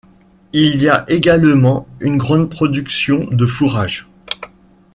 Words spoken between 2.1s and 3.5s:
grande production de